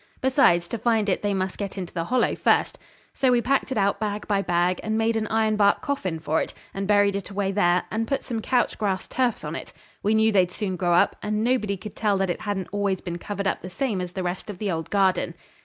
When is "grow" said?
10.75-10.95